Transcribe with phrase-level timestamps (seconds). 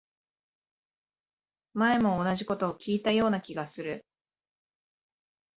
[1.75, 4.03] 前も同じこと聞いたような気がする